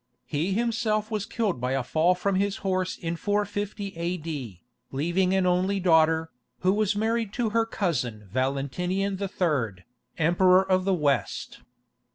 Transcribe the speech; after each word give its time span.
He 0.25 0.53
himself 0.53 1.11
was 1.11 1.27
killed 1.27 1.61
by 1.61 1.73
a 1.73 1.83
fall 1.83 2.15
from 2.15 2.33
his 2.33 2.57
horse 2.65 2.97
in 2.97 3.15
450 3.17 3.95
A.D., 3.95 4.63
leaving 4.91 5.31
an 5.35 5.45
only 5.45 5.79
daughter, 5.79 6.31
who 6.61 6.73
was 6.73 6.95
married 6.95 7.31
to 7.33 7.51
her 7.51 7.67
cousin 7.67 8.25
Valentinian 8.27 9.19
III., 9.21 9.85
Emperor 10.17 10.63
of 10.67 10.85
the 10.85 10.93
West. 10.95 11.59